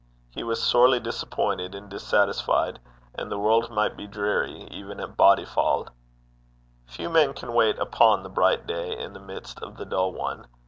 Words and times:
He 0.33 0.41
was 0.43 0.63
sorely 0.63 0.99
disappointed 0.99 1.75
and 1.75 1.87
dissatisfied; 1.87 2.79
and 3.13 3.31
the 3.31 3.37
world 3.37 3.69
might 3.69 3.95
be 3.95 4.07
dreary 4.07 4.61
even 4.71 4.99
at 4.99 5.15
Bodyfauld. 5.15 5.91
Few 6.87 7.07
men 7.07 7.33
can 7.33 7.53
wait 7.53 7.77
upon 7.77 8.23
the 8.23 8.29
bright 8.29 8.65
day 8.65 8.97
in 8.97 9.13
the 9.13 9.19
midst 9.19 9.61
of 9.61 9.77
the 9.77 9.85
dull 9.85 10.11
one. 10.11 10.47